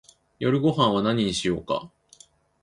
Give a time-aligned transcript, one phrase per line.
[0.39, 1.91] 夜ごはんは何にしようか